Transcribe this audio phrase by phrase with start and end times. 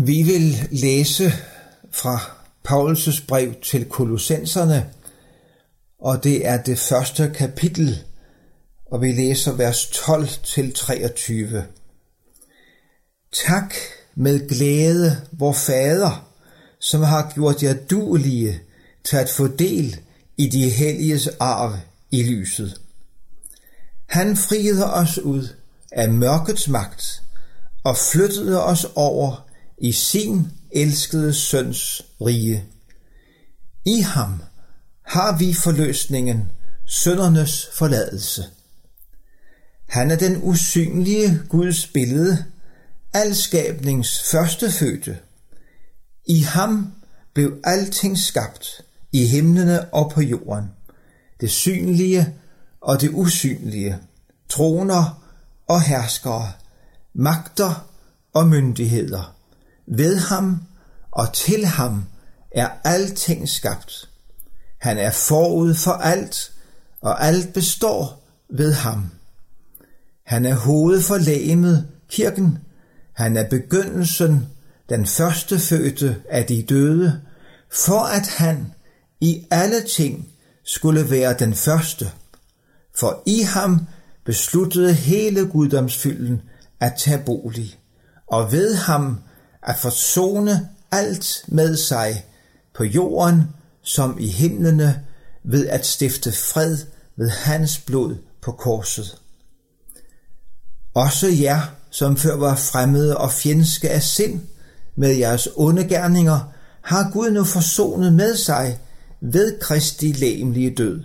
[0.00, 1.32] Vi vil læse
[1.90, 2.16] fra
[2.68, 4.90] Paulus' brev til Kolossenserne,
[6.00, 8.04] og det er det første kapitel,
[8.86, 11.64] og vi læser vers 12 til 23.
[13.46, 13.74] Tak
[14.14, 16.28] med glæde, vor Fader,
[16.80, 18.60] som har gjort jer duelige
[19.04, 20.00] til at få del
[20.36, 21.76] i de helliges arv
[22.10, 22.80] i lyset.
[24.06, 25.48] Han friede os ud
[25.92, 27.22] af mørkets magt
[27.84, 29.47] og flyttede os over
[29.80, 32.64] i sin elskede søns rige.
[33.86, 34.42] I ham
[35.02, 36.52] har vi forløsningen,
[36.86, 38.44] søndernes forladelse.
[39.88, 42.44] Han er den usynlige Guds billede,
[43.12, 45.18] alskabnings førstefødte.
[46.26, 46.92] I ham
[47.34, 50.64] blev alting skabt, i himlene og på jorden,
[51.40, 52.34] det synlige
[52.80, 53.98] og det usynlige,
[54.48, 55.22] troner
[55.68, 56.52] og herskere,
[57.14, 57.90] magter
[58.34, 59.37] og myndigheder.
[59.90, 60.62] Ved ham
[61.10, 62.04] og til ham
[62.52, 64.08] er alting skabt.
[64.78, 66.52] Han er forud for alt,
[67.00, 69.10] og alt består ved ham.
[70.26, 72.58] Han er hoved for lægemet, kirken.
[73.12, 74.46] Han er begyndelsen,
[74.88, 77.20] den første fødte af de døde,
[77.72, 78.72] for at han
[79.20, 80.28] i alle ting
[80.64, 82.10] skulle være den første.
[82.98, 83.86] For i ham
[84.24, 86.42] besluttede hele guddomsfylden
[86.80, 87.78] at tage bolig,
[88.26, 89.20] og ved ham
[89.68, 92.24] at forsone alt med sig
[92.74, 93.42] på jorden
[93.82, 95.04] som i himlene
[95.44, 96.78] ved at stifte fred
[97.16, 99.18] ved hans blod på korset.
[100.94, 104.40] Også jer, som før var fremmede og fjendske af sind
[104.96, 106.52] med jeres onde gerninger,
[106.82, 108.78] har Gud nu forsonet med sig
[109.20, 111.02] ved Kristi læmelige død,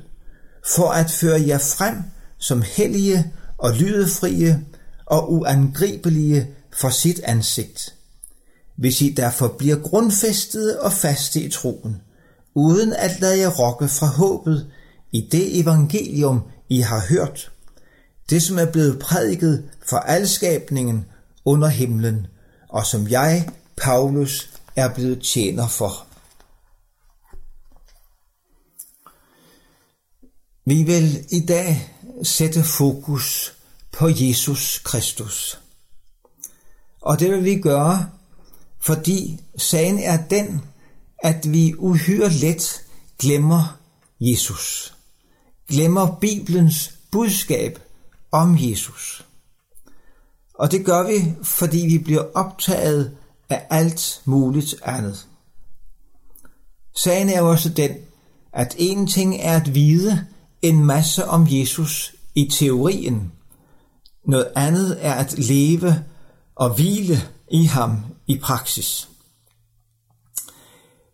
[0.75, 1.95] for at føre jer frem
[2.37, 4.65] som hellige og lydefrie
[5.05, 7.93] og uangribelige for sit ansigt.
[8.75, 12.01] Hvis I derfor bliver grundfæstede og faste i troen,
[12.55, 14.71] uden at lade jer rokke fra håbet
[15.11, 17.51] i det evangelium, I har hørt,
[18.29, 21.05] det som er blevet prædiket for alskabningen
[21.45, 22.27] under himlen,
[22.69, 26.07] og som jeg, Paulus, er blevet tjener for.
[30.65, 33.53] Vi vil i dag sætte fokus
[33.91, 35.59] på Jesus Kristus.
[37.01, 38.09] Og det vil vi gøre,
[38.85, 40.61] fordi sagen er den,
[41.19, 42.81] at vi uhyre let
[43.19, 43.79] glemmer
[44.19, 44.93] Jesus.
[45.69, 47.79] Glemmer Bibelens budskab
[48.31, 49.25] om Jesus.
[50.53, 53.17] Og det gør vi, fordi vi bliver optaget
[53.49, 55.27] af alt muligt andet.
[56.95, 57.91] Sagen er også den,
[58.53, 60.27] at en ting er at vide
[60.61, 63.31] en masse om Jesus i teorien.
[64.27, 66.03] Noget andet er at leve
[66.55, 67.21] og hvile
[67.53, 67.97] i ham
[68.27, 69.09] i praksis.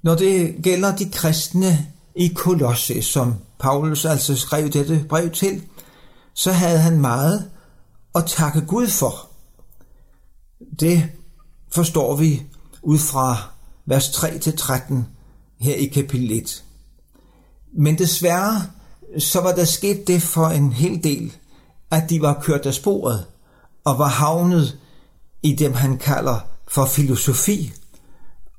[0.03, 5.63] Når det gælder de kristne i Kolosse, som Paulus altså skrev dette brev til,
[6.33, 7.51] så havde han meget
[8.15, 9.29] at takke Gud for.
[10.79, 11.09] Det
[11.71, 12.43] forstår vi
[12.81, 13.37] ud fra
[13.85, 14.93] vers 3-13
[15.59, 16.63] her i kapitel 1.
[17.73, 18.63] Men desværre
[19.17, 21.35] så var der sket det for en hel del,
[21.91, 23.25] at de var kørt af sporet
[23.83, 24.79] og var havnet
[25.43, 27.73] i dem, han kalder for filosofi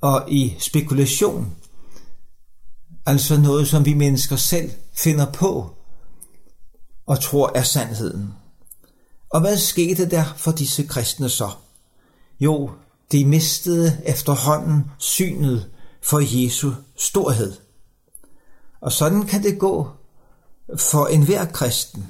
[0.00, 1.56] og i spekulation.
[3.06, 5.74] Altså noget, som vi mennesker selv finder på
[7.06, 8.34] og tror er sandheden.
[9.30, 11.50] Og hvad skete der for disse kristne så?
[12.40, 12.70] Jo,
[13.12, 15.70] de mistede efterhånden synet
[16.02, 17.56] for Jesu storhed.
[18.80, 19.88] Og sådan kan det gå
[20.76, 22.06] for enhver kristen.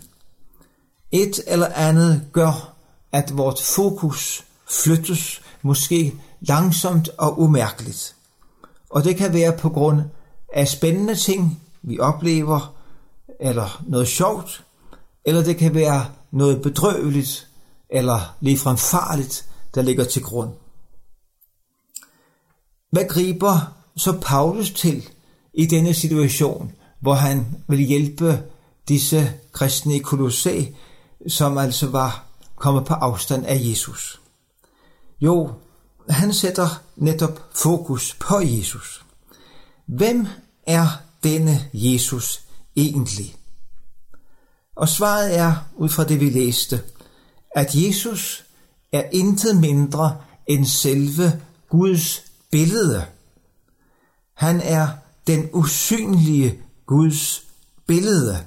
[1.13, 2.77] Et eller andet gør,
[3.13, 8.17] at vort fokus flyttes måske langsomt og umærkeligt.
[8.91, 10.03] Og det kan være på grund
[10.55, 12.75] af spændende ting, vi oplever,
[13.41, 14.65] eller noget sjovt,
[15.25, 17.49] eller det kan være noget bedrøveligt,
[17.91, 19.45] eller ligefrem farligt,
[19.75, 20.51] der ligger til grund.
[22.91, 25.09] Hvad griber så Paulus til
[25.55, 28.43] i denne situation, hvor han vil hjælpe
[28.89, 30.65] disse kristne i Kolossæ,
[31.29, 32.25] som altså var
[32.57, 34.20] kommet på afstand af Jesus?
[35.21, 35.51] Jo,
[36.09, 39.05] han sætter netop fokus på Jesus.
[39.87, 40.27] Hvem
[40.67, 40.87] er
[41.25, 42.43] denne Jesus
[42.77, 43.37] egentlig?
[44.77, 46.83] Og svaret er, ud fra det vi læste,
[47.57, 48.45] at Jesus
[48.93, 53.05] er intet mindre end selve Guds billede.
[54.35, 54.89] Han er
[55.27, 57.43] den usynlige Guds
[57.87, 58.45] billede.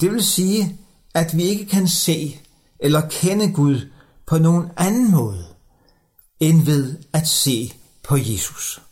[0.00, 0.78] Det vil sige,
[1.14, 2.40] at vi ikke kan se
[2.78, 3.80] eller kende Gud
[4.26, 5.46] på nogen anden måde
[6.40, 8.82] end ved at se på Jesus.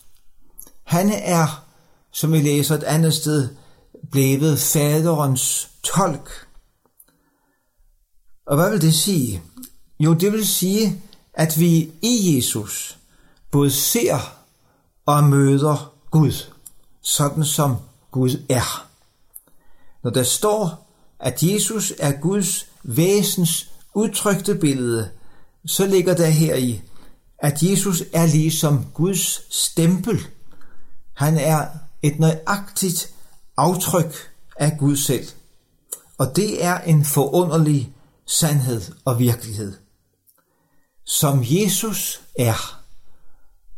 [0.84, 1.64] Han er,
[2.12, 3.49] som vi læser et andet sted,
[4.11, 6.46] blevet faderens tolk.
[8.46, 9.43] Og hvad vil det sige?
[10.00, 11.02] Jo, det vil sige,
[11.34, 12.99] at vi i Jesus
[13.50, 14.19] både ser
[15.06, 16.32] og møder Gud,
[17.02, 17.76] sådan som
[18.11, 18.88] Gud er.
[20.02, 20.88] Når der står,
[21.20, 25.11] at Jesus er Guds væsens udtrykte billede,
[25.67, 26.82] så ligger der her i,
[27.38, 30.26] at Jesus er ligesom Guds stempel.
[31.14, 31.69] Han er
[32.03, 33.14] et nøjagtigt
[33.56, 34.14] aftryk
[34.56, 35.29] af Gud selv.
[36.19, 37.93] Og det er en forunderlig
[38.26, 39.76] sandhed og virkelighed.
[41.06, 42.82] Som Jesus er,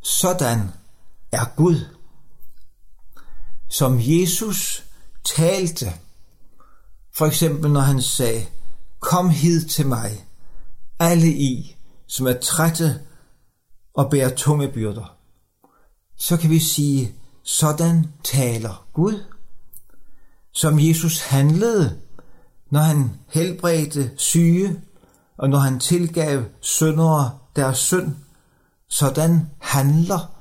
[0.03, 0.71] sådan
[1.33, 1.81] er Gud.
[3.69, 4.85] Som Jesus
[5.37, 5.93] talte,
[7.17, 8.47] for eksempel når han sagde,
[9.01, 10.27] kom hid til mig,
[10.99, 11.74] alle I,
[12.07, 13.01] som er trætte
[13.95, 15.17] og bærer tunge byrder,
[16.17, 19.25] så kan vi sige, sådan taler Gud.
[20.53, 21.99] Som Jesus handlede,
[22.71, 24.81] når han helbredte syge,
[25.39, 28.17] og når han tilgav syndere deres synd,
[28.89, 30.35] sådan handler,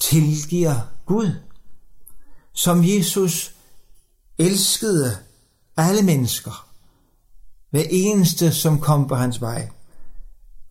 [0.00, 0.74] tilgiver
[1.06, 1.30] Gud.
[2.54, 3.54] Som Jesus
[4.38, 5.16] elskede
[5.76, 6.68] alle mennesker,
[7.70, 9.70] hver eneste, som kom på hans vej,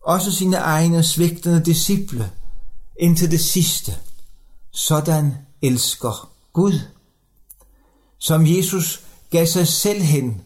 [0.04, 2.32] også sine egne svigtende disciple,
[3.00, 3.96] indtil det sidste.
[4.70, 6.80] Sådan elsker Gud.
[8.18, 9.00] Som Jesus
[9.30, 10.40] gav sig selv hen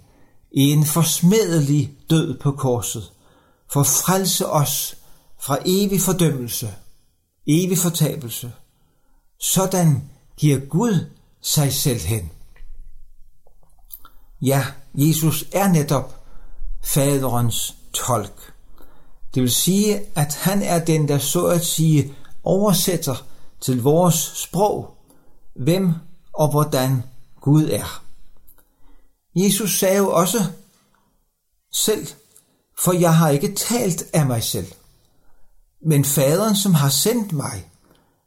[0.52, 3.12] i en forsmedelig død på korset,
[3.72, 4.96] for at frelse os
[5.40, 6.74] fra evig fordømmelse,
[7.46, 8.52] evig fortabelse.
[9.40, 11.10] Sådan giver Gud
[11.42, 12.30] sig selv hen.
[14.42, 16.24] Ja, Jesus er netop
[16.84, 18.55] faderens tolk.
[19.36, 23.26] Det vil sige, at han er den, der så at sige oversætter
[23.60, 24.96] til vores sprog,
[25.56, 25.94] hvem
[26.32, 27.02] og hvordan
[27.40, 28.04] Gud er.
[29.34, 30.38] Jesus sagde jo også
[31.72, 32.06] selv,
[32.78, 34.72] for jeg har ikke talt af mig selv,
[35.86, 37.70] men faderen, som har sendt mig,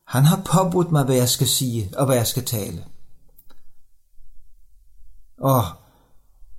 [0.08, 2.86] han har påbudt mig, hvad jeg skal sige og hvad jeg skal tale.
[5.40, 5.66] Og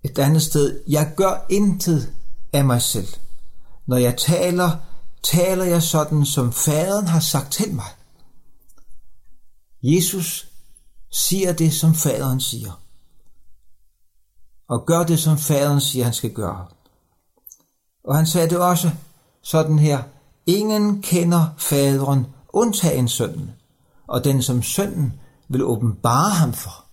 [0.03, 2.15] et andet sted, jeg gør intet
[2.53, 3.09] af mig selv.
[3.91, 4.71] Når jeg taler,
[5.23, 7.87] taler jeg sådan, som faderen har sagt til mig.
[9.83, 10.49] Jesus
[11.13, 12.83] siger det, som faderen siger.
[14.69, 16.67] Og gør det, som faderen siger, han skal gøre.
[18.05, 18.91] Og han sagde det også
[19.43, 20.03] sådan her.
[20.47, 23.51] Ingen kender faderen, undtagen sønnen,
[24.09, 26.85] og den som sønnen vil åbenbare ham for.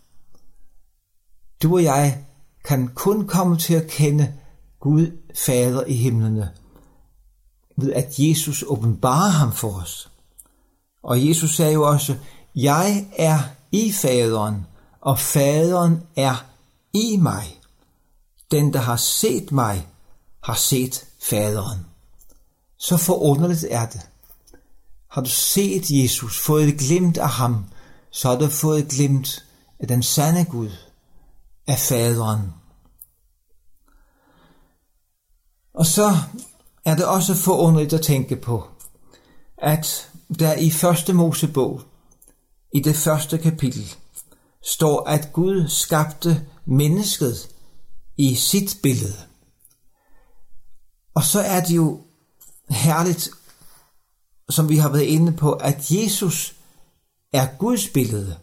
[1.64, 2.26] Du og jeg
[2.66, 4.34] kan kun komme til at kende
[4.80, 5.12] Gud
[5.46, 6.52] Fader i himlene,
[7.78, 10.10] ved at Jesus åbenbarer ham for os.
[11.04, 12.16] Og Jesus sagde jo også,
[12.56, 13.40] jeg er
[13.72, 14.66] i faderen,
[15.02, 16.46] og faderen er
[16.94, 17.60] i mig.
[18.52, 19.88] Den, der har set mig,
[20.44, 21.86] har set faderen.
[22.78, 24.02] Så forunderligt er det.
[25.10, 27.66] Har du set Jesus, fået et glimt af ham,
[28.12, 29.46] så har du fået et glimt
[29.80, 30.72] af den sande Gud,
[31.68, 32.54] af faderen.
[35.74, 36.18] Og så
[36.88, 38.64] er det også forunderligt at tænke på,
[39.58, 41.82] at der i første Mosebog,
[42.74, 43.96] i det første kapitel,
[44.64, 47.50] står, at Gud skabte mennesket
[48.18, 49.16] i sit billede.
[51.16, 52.02] Og så er det jo
[52.70, 53.30] herligt,
[54.50, 56.56] som vi har været inde på, at Jesus
[57.34, 58.38] er Guds billede.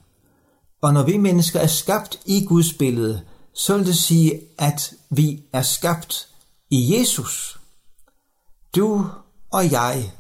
[0.83, 3.23] Og når vi mennesker er skabt i Guds billede,
[3.54, 6.28] så vil det sige, at vi er skabt
[6.71, 7.59] i Jesus.
[8.75, 9.11] Du
[9.50, 10.12] og jeg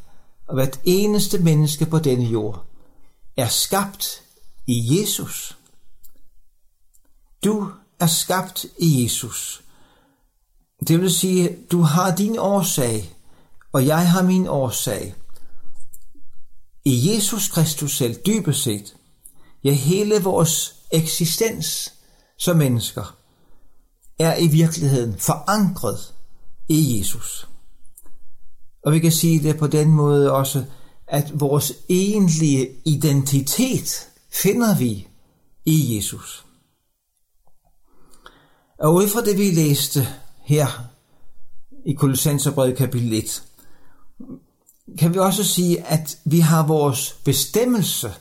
[0.46, 2.64] og hvert eneste menneske på denne jord
[3.36, 4.22] er skabt
[4.66, 5.58] i Jesus.
[7.44, 7.70] Du
[8.00, 9.62] er skabt i Jesus.
[10.88, 13.16] Det vil sige, du har din årsag,
[13.72, 15.14] og jeg har min årsag.
[16.84, 18.96] I Jesus Kristus selv, dybest set,
[19.64, 21.92] ja hele vores eksistens
[22.38, 23.16] som mennesker,
[24.18, 26.14] er i virkeligheden forankret
[26.68, 27.48] i Jesus.
[28.84, 30.64] Og vi kan sige det på den måde også,
[31.06, 35.08] at vores egentlige identitet finder vi
[35.64, 36.44] i Jesus.
[38.78, 40.08] Og ud fra det, vi læste
[40.44, 40.66] her
[41.86, 43.42] i Kolossenserbrevet kapitel 1,
[44.98, 48.12] kan vi også sige, at vi har vores bestemmelse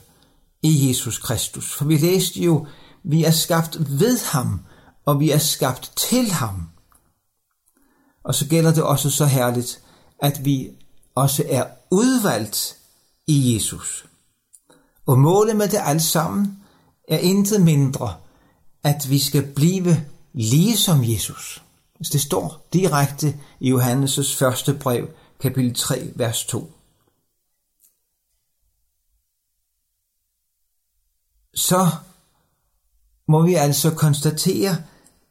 [0.62, 1.74] i Jesus Kristus.
[1.74, 2.66] For vi læste jo,
[3.02, 4.60] vi er skabt ved ham,
[5.04, 6.68] og vi er skabt til ham.
[8.24, 9.83] Og så gælder det også så herligt,
[10.24, 10.70] at vi
[11.14, 12.78] også er udvalgt
[13.26, 14.06] i Jesus.
[15.06, 16.64] Og målet med det alt sammen
[17.08, 18.16] er intet mindre,
[18.82, 21.62] at vi skal blive ligesom Jesus.
[22.12, 25.08] Det står direkte i Johannes' første brev,
[25.40, 26.72] kapitel 3, vers 2.
[31.54, 31.90] Så
[33.28, 34.76] må vi altså konstatere,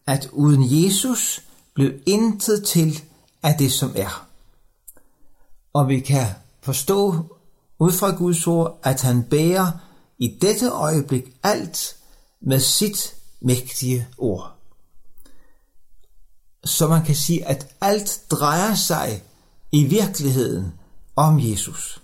[0.07, 3.01] at uden Jesus blev intet til
[3.43, 4.32] af det, som er.
[5.73, 6.27] Og vi kan
[6.61, 7.15] forstå
[7.79, 9.71] ud fra Guds ord, at han bærer
[10.17, 11.95] i dette øjeblik alt
[12.41, 14.55] med sit mægtige ord.
[16.65, 19.23] Så man kan sige, at alt drejer sig
[19.71, 20.73] i virkeligheden
[21.15, 22.01] om Jesus.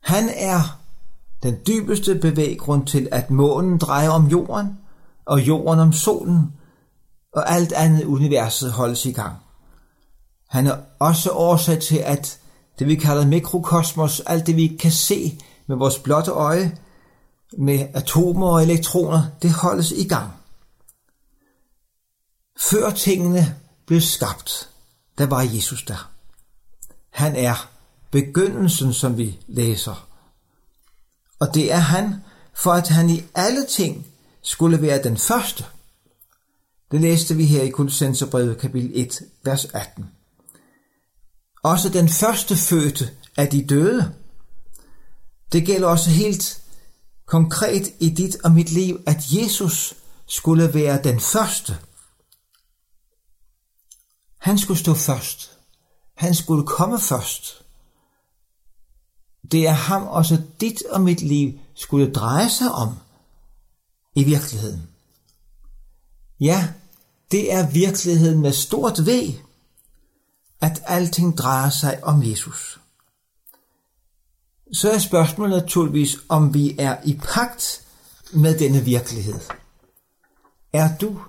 [0.00, 0.80] Han er
[1.42, 4.78] den dybeste bevæggrund til, at månen drejer om jorden,
[5.24, 6.52] og jorden om solen,
[7.32, 9.43] og alt andet universet holdes i gang.
[10.54, 12.38] Han er også årsag til, at
[12.78, 16.78] det vi kalder mikrokosmos, alt det vi kan se med vores blotte øje,
[17.58, 20.32] med atomer og elektroner, det holdes i gang.
[22.60, 23.56] Før tingene
[23.86, 24.70] blev skabt,
[25.18, 26.10] der var Jesus der.
[27.10, 27.70] Han er
[28.10, 30.08] begyndelsen, som vi læser.
[31.38, 32.14] Og det er han,
[32.54, 34.06] for at han i alle ting
[34.42, 35.64] skulle være den første.
[36.90, 40.10] Det læste vi her i Kolossenserbrevet kapitel 1, vers 18.
[41.64, 44.14] Også den første fødte af de døde.
[45.52, 46.62] Det gælder også helt
[47.26, 49.94] konkret i dit og mit liv, at Jesus
[50.26, 51.78] skulle være den første.
[54.38, 55.58] Han skulle stå først.
[56.16, 57.62] Han skulle komme først.
[59.52, 62.94] Det er ham også dit og mit liv skulle dreje sig om
[64.14, 64.88] i virkeligheden.
[66.40, 66.72] Ja,
[67.30, 69.34] det er virkeligheden med stort V,
[70.64, 72.80] at alting drejer sig om Jesus.
[74.72, 77.86] Så er spørgsmålet naturligvis, om vi er i pagt
[78.32, 79.40] med denne virkelighed.
[80.72, 81.20] Er du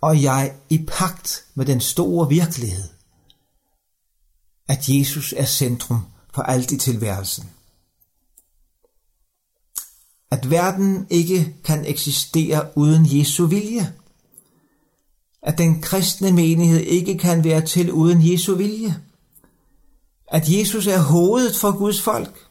[0.00, 2.88] og jeg i pagt med den store virkelighed,
[4.68, 7.50] at Jesus er centrum for alt i tilværelsen?
[10.30, 13.94] At verden ikke kan eksistere uden Jesu vilje.
[15.48, 19.02] At den kristne menighed ikke kan være til uden Jesu vilje.
[20.26, 22.46] At Jesus er hovedet for Guds folk,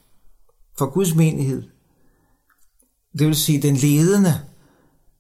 [0.78, 1.64] for Guds menighed.
[3.20, 4.42] Det vil sige den ledende,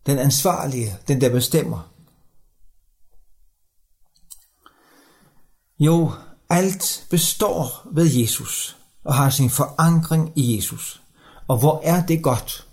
[0.05, 1.93] den ansvarlige, den der bestemmer.
[5.79, 6.11] Jo,
[6.49, 11.01] alt består ved Jesus og har sin forankring i Jesus.
[11.47, 12.67] Og hvor er det godt?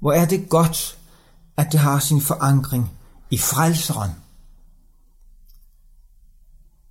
[0.00, 0.98] Hvor er det godt,
[1.56, 2.99] at det har sin forankring
[3.30, 4.10] i frelseren?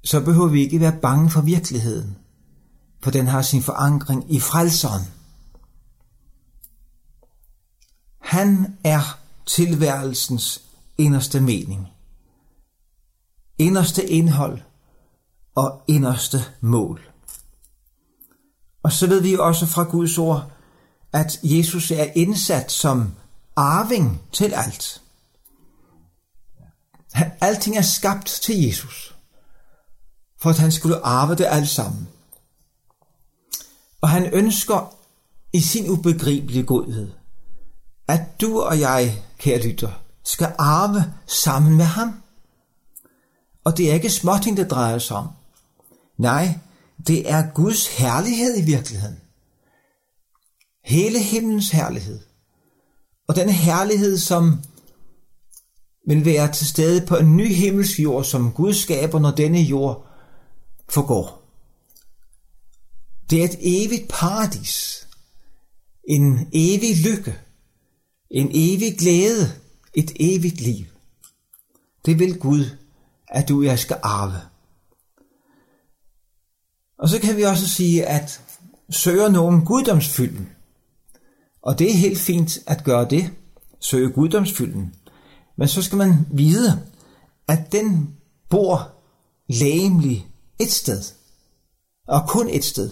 [0.03, 2.17] Så behøver vi ikke være bange for virkeligheden,
[3.03, 5.03] for den har sin forankring i frelseren.
[8.19, 10.61] Han er tilværelsens
[10.97, 11.87] inderste mening,
[13.57, 14.59] inderste indhold
[15.55, 17.01] og inderste mål.
[18.83, 20.51] Og så ved vi også fra Guds ord,
[21.13, 23.13] at Jesus er indsat som
[23.55, 25.01] arving til alt.
[27.41, 29.15] Alting er skabt til Jesus,
[30.41, 32.07] for at han skulle arve det alt sammen.
[34.01, 34.95] Og han ønsker
[35.53, 37.11] i sin ubegribelige godhed,
[38.07, 39.91] at du og jeg, kære lytter,
[40.23, 42.21] skal arve sammen med ham.
[43.63, 45.29] Og det er ikke småting, det drejer sig om.
[46.17, 46.59] Nej,
[47.07, 49.19] det er Guds herlighed i virkeligheden.
[50.83, 52.19] Hele himlens herlighed.
[53.27, 54.63] Og den herlighed, som
[56.09, 60.07] men være til stede på en ny himmelsk jord, som Gud skaber, når denne jord
[60.89, 61.51] forgår.
[63.29, 65.07] Det er et evigt paradis.
[66.03, 67.39] En evig lykke.
[68.29, 69.51] En evig glæde.
[69.93, 70.85] Et evigt liv.
[72.05, 72.65] Det vil Gud,
[73.27, 74.41] at du og jeg skal arve.
[76.97, 78.41] Og så kan vi også sige, at
[78.89, 80.49] søger nogen guddomsfylden,
[81.61, 83.31] og det er helt fint at gøre det,
[83.79, 84.95] søge guddomsfylden,
[85.59, 86.83] men så skal man vide,
[87.47, 88.17] at den
[88.49, 88.91] bor
[89.47, 90.27] lægemlig
[90.59, 91.03] et sted,
[92.07, 92.91] og kun et sted,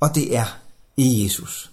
[0.00, 0.58] og det er
[0.96, 1.72] i Jesus.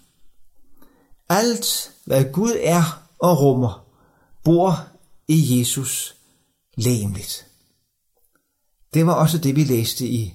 [1.30, 3.86] Alt, hvad Gud er og rummer,
[4.44, 4.88] bor
[5.28, 6.16] i Jesus
[6.78, 7.48] lægemligt.
[8.94, 10.34] Det var også det, vi læste i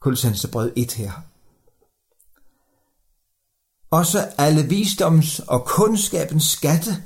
[0.00, 1.12] Kolossenserbrevet 1 her.
[3.90, 7.04] Også alle visdoms og kundskabens skatte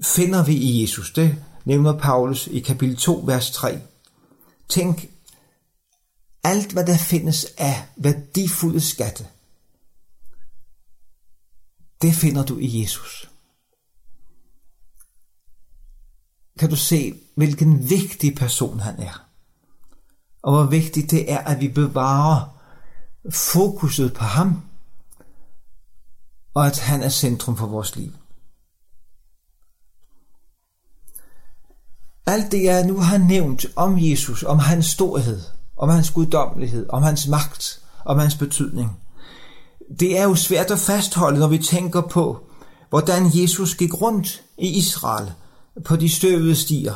[0.00, 1.12] finder vi i Jesus.
[1.12, 3.80] Det nævner Paulus i kapitel 2, vers 3.
[4.68, 5.06] Tænk,
[6.44, 9.26] alt hvad der findes af værdifulde skatte,
[12.02, 13.30] det finder du i Jesus.
[16.58, 19.28] Kan du se, hvilken vigtig person han er?
[20.42, 22.58] Og hvor vigtigt det er, at vi bevarer
[23.30, 24.62] fokuset på ham,
[26.54, 28.12] og at han er centrum for vores liv.
[32.26, 35.40] Alt det, jeg nu har nævnt om Jesus, om hans storhed,
[35.76, 38.90] om hans guddommelighed, om hans magt, om hans betydning,
[40.00, 42.40] det er jo svært at fastholde, når vi tænker på,
[42.88, 45.32] hvordan Jesus gik rundt i Israel
[45.84, 46.94] på de støvede stier.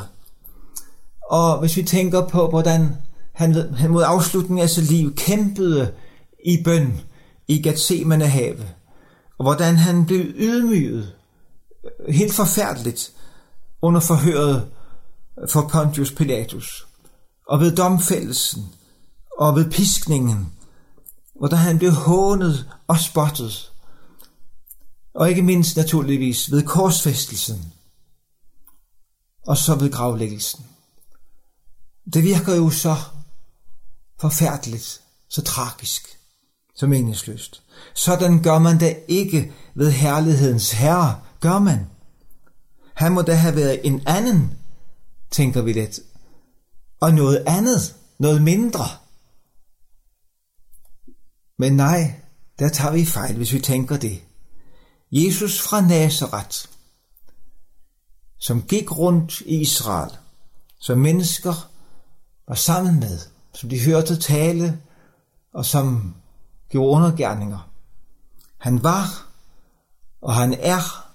[1.29, 2.95] Og hvis vi tænker på, hvordan
[3.33, 5.93] han, han mod afslutningen af sit liv kæmpede
[6.45, 7.01] i bøn
[7.47, 8.57] i Gethsemane have,
[9.37, 11.13] og hvordan han blev ydmyget
[11.83, 13.11] øh, helt forfærdeligt
[13.81, 14.67] under forhøret
[15.49, 16.87] for Pontius Pilatus,
[17.49, 18.73] og ved domfældelsen,
[19.39, 20.53] og ved piskningen,
[21.35, 23.71] hvordan han blev hånet og spottet,
[25.13, 27.73] og ikke mindst naturligvis ved korsfæstelsen,
[29.47, 30.65] og så ved gravlæggelsen.
[32.13, 32.95] Det virker jo så
[34.19, 36.19] forfærdeligt, så tragisk,
[36.75, 37.63] så meningsløst.
[37.95, 41.87] Sådan gør man da ikke ved herlighedens herre, gør man.
[42.93, 44.57] Han må da have været en anden,
[45.31, 45.99] tænker vi lidt,
[46.99, 48.85] og noget andet, noget mindre.
[51.59, 52.21] Men nej,
[52.59, 54.23] der tager vi fejl, hvis vi tænker det.
[55.11, 56.57] Jesus fra Nazareth,
[58.39, 60.17] som gik rundt i Israel,
[60.79, 61.69] som mennesker
[62.47, 63.19] var sammen med,
[63.53, 64.81] som de hørte tale,
[65.53, 66.15] og som
[66.69, 67.71] gjorde undergærninger.
[68.57, 69.31] Han var,
[70.21, 71.13] og han er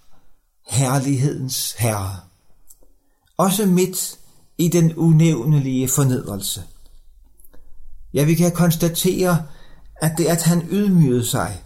[0.68, 2.20] herlighedens herre.
[3.36, 4.18] Også midt
[4.58, 6.62] i den unævnelige fornedrelse.
[8.14, 9.46] Ja, vi kan konstatere,
[9.96, 11.62] at det, at han ydmygede sig,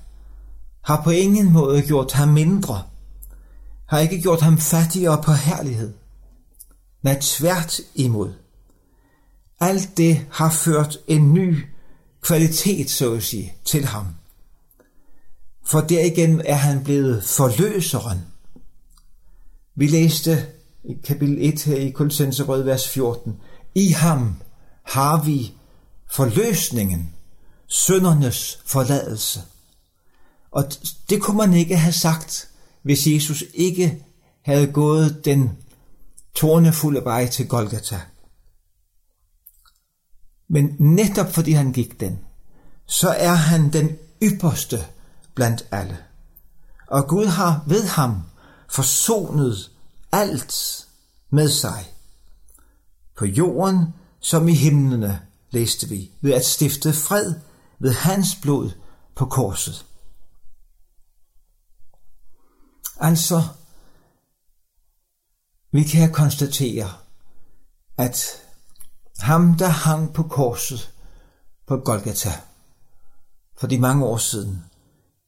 [0.84, 2.82] har på ingen måde gjort ham mindre,
[3.88, 5.92] har ikke gjort ham fattigere på herlighed.
[7.02, 8.32] Nej, tvært imod.
[9.60, 11.64] Alt det har ført en ny
[12.22, 14.06] kvalitet, så at sige, til ham.
[15.66, 18.20] For derigennem er han blevet forløseren.
[19.74, 20.46] Vi læste
[20.88, 23.40] i kapitel 1 her i Kolossenserød vers 14.
[23.74, 24.36] I ham
[24.82, 25.54] har vi
[26.10, 27.14] forløsningen,
[27.68, 29.40] søndernes forladelse.
[30.50, 30.64] Og
[31.10, 32.48] det kunne man ikke have sagt,
[32.82, 34.04] hvis Jesus ikke
[34.42, 35.50] havde gået den
[36.34, 38.00] tornefulde vej til Golgata.
[40.48, 42.18] Men netop fordi han gik den,
[42.86, 44.86] så er han den ypperste
[45.34, 45.98] blandt alle.
[46.88, 48.22] Og Gud har ved ham
[48.68, 49.70] forsonet
[50.16, 50.86] alt
[51.30, 51.94] med sig.
[53.16, 57.34] På jorden som i himlene, læste vi, ved at stifte fred
[57.78, 58.70] ved hans blod
[59.14, 59.86] på korset.
[63.00, 63.42] Altså,
[65.72, 66.92] vi kan konstatere,
[67.96, 68.24] at
[69.18, 70.94] ham, der hang på korset
[71.66, 72.40] på Golgata
[73.58, 74.64] for de mange år siden,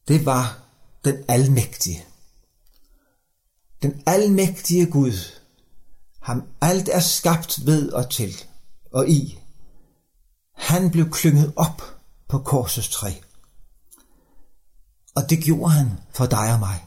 [0.07, 0.59] det var
[1.05, 2.05] den almægtige.
[3.81, 5.13] Den almægtige Gud,
[6.21, 8.35] ham alt er skabt ved og til
[8.91, 9.39] og i.
[10.55, 11.81] Han blev klynget op
[12.29, 13.13] på korsets træ.
[15.15, 16.85] Og det gjorde han for dig og mig.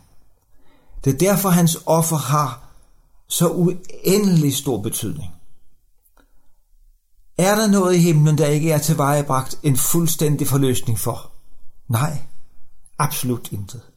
[1.04, 2.68] Det er derfor, hans offer har
[3.28, 5.32] så uendelig stor betydning.
[7.38, 11.32] Er der noget i himlen, der ikke er tilvejebragt en fuldstændig forløsning for?
[11.88, 12.22] Nej,
[12.98, 13.91] absolut intet.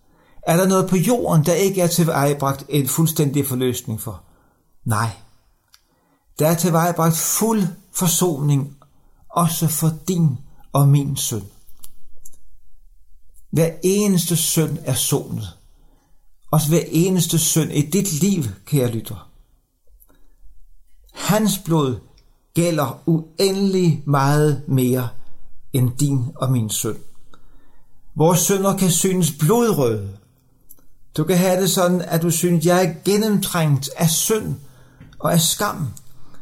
[0.45, 4.21] Er der noget på jorden, der ikke er tilvejebragt en fuldstændig forløsning for?
[4.85, 5.09] Nej.
[6.39, 8.77] Der er tilvejebragt fuld forsoning,
[9.29, 10.37] også for din
[10.73, 11.43] og min søn.
[13.51, 15.57] Hver eneste søn er sonet.
[16.51, 19.29] Også hver eneste søn i dit liv, kære lytter.
[21.13, 21.99] Hans blod
[22.53, 25.09] gælder uendelig meget mere
[25.73, 26.97] end din og min søn.
[28.15, 30.17] Vores sønner kan synes blodrøde.
[31.17, 34.55] Du kan have det sådan, at du synes, jeg er gennemtrængt af synd
[35.19, 35.93] og af skam.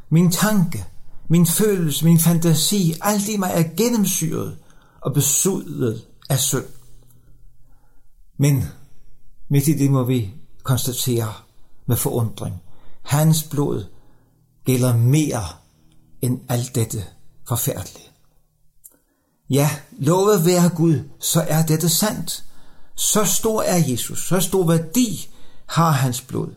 [0.10, 0.86] Min tanke,
[1.28, 4.58] min følelse, min fantasi, alt i mig er gennemsyret
[5.02, 6.66] og besudlet af synd.
[8.38, 8.64] Men
[9.50, 10.34] midt i det må vi
[10.64, 11.34] konstatere
[11.86, 12.56] med forundring.
[13.02, 13.86] Hans blod
[14.66, 15.44] gælder mere
[16.22, 17.04] end alt dette
[17.48, 18.10] forfærdelige.
[19.50, 22.44] Ja, lovet være Gud, så er dette sandt.
[22.96, 25.30] Så stor er Jesus, så stor værdi
[25.66, 26.50] har hans blod.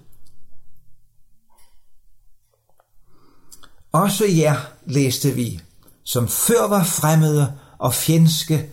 [3.92, 5.60] Også jer læste vi,
[6.04, 8.70] som før var fremmede og fjendske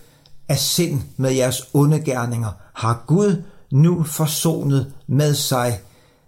[0.49, 5.81] af sind med jeres onde gerninger, har Gud nu forsonet med sig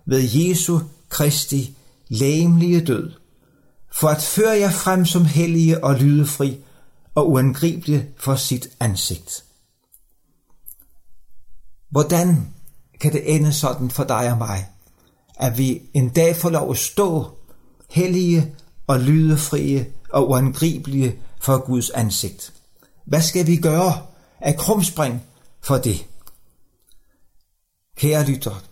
[0.06, 3.12] ved Jesu Kristi lægemlige død,
[4.00, 6.64] for at føre jer frem som hellige og lydefri
[7.16, 9.45] og uangribelige for sit ansigt.
[11.96, 12.54] Hvordan
[13.02, 14.68] kan det ende sådan for dig og mig,
[15.40, 17.28] at vi en dag får lov at stå
[17.90, 18.56] hellige
[18.88, 22.54] og lydefrie og uangribelige for Guds ansigt?
[23.06, 24.02] Hvad skal vi gøre
[24.42, 25.24] af krumspring
[25.64, 26.06] for det?
[27.98, 28.64] Kære lytter,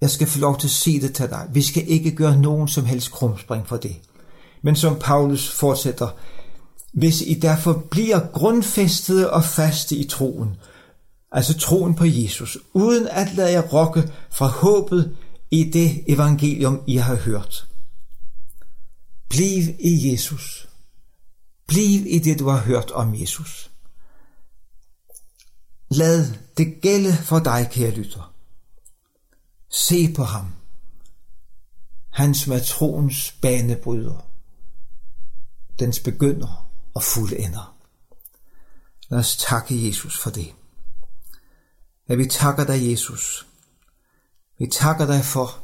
[0.00, 1.48] jeg skal få lov til at sige det til dig.
[1.52, 3.96] Vi skal ikke gøre nogen som helst krumspring for det.
[4.62, 6.08] Men som Paulus fortsætter,
[6.92, 10.56] hvis I derfor bliver grundfæstede og faste i troen,
[11.32, 15.16] altså troen på Jesus, uden at lade jer rokke fra håbet
[15.50, 17.68] i det evangelium, I har hørt.
[19.28, 20.68] Bliv i Jesus.
[21.66, 23.70] Bliv i det, du har hørt om Jesus.
[25.90, 28.34] Lad det gælde for dig, kære lytter.
[29.70, 30.54] Se på ham.
[32.10, 34.30] Han som er troens banebryder.
[35.78, 37.76] Dens begynder og fuldender.
[39.08, 40.54] Lad os takke Jesus for det
[42.08, 43.46] at vi takker dig, Jesus.
[44.58, 45.58] Vi takker dig for,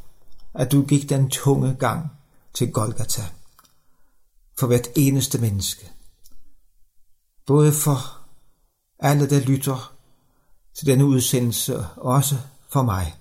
[0.55, 2.11] at du gik den tunge gang
[2.55, 3.23] til Golgata.
[4.59, 5.91] For hvert eneste menneske.
[7.47, 8.19] Både for
[8.99, 9.95] alle, der lytter
[10.75, 12.37] til denne udsendelse, og også
[12.69, 13.15] for mig.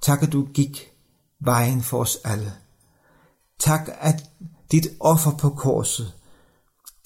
[0.00, 0.92] Tak, at du gik
[1.40, 2.52] vejen for os alle.
[3.58, 4.30] Tak, at
[4.72, 6.12] dit offer på korset,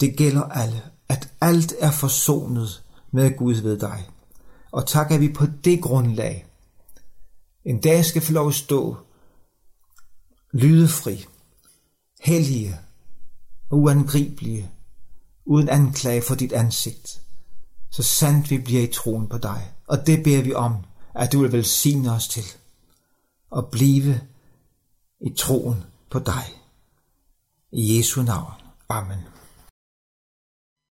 [0.01, 0.83] det gælder alle.
[1.09, 4.09] At alt er forsonet med Gud ved dig.
[4.75, 6.47] Og tak, at vi på det grundlag
[7.65, 8.97] en dag skal få lov at stå
[10.53, 11.25] lydefri,
[12.21, 12.79] hellige
[13.71, 14.71] og uangribelige,
[15.45, 17.21] uden anklage for dit ansigt,
[17.91, 19.73] så sandt vi bliver i troen på dig.
[19.87, 20.77] Og det beder vi om,
[21.15, 22.45] at du vil velsigne os til
[23.57, 24.21] at blive
[25.21, 26.45] i troen på dig.
[27.73, 28.53] I Jesu navn.
[28.89, 29.34] Amen.